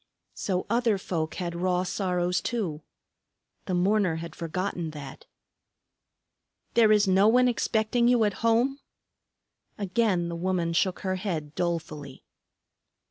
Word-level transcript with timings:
So 0.33 0.65
other 0.67 0.97
folk 0.97 1.35
had 1.35 1.53
raw 1.53 1.83
sorrows, 1.83 2.41
too. 2.41 2.81
The 3.67 3.75
mourner 3.75 4.15
had 4.15 4.35
forgotten 4.35 4.89
that. 4.93 5.27
"There 6.73 6.91
is 6.91 7.07
no 7.07 7.27
one 7.27 7.47
expecting 7.47 8.07
you 8.07 8.23
at 8.23 8.33
home?" 8.41 8.79
Again 9.77 10.27
the 10.27 10.35
woman 10.35 10.73
shook 10.73 11.01
her 11.01 11.17
head 11.17 11.53
dolefully. 11.53 12.23